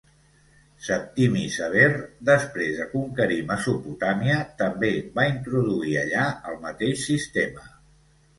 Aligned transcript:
Septimi 0.85 1.43
Sever, 1.55 1.89
després 2.29 2.71
de 2.79 2.87
conquerir 2.93 3.37
Mesopotàmia, 3.51 4.39
també 4.63 4.91
va 5.21 5.27
introduir 5.35 5.95
allà 6.07 6.25
el 6.53 6.59
mateix 6.67 7.07
sistema. 7.13 7.71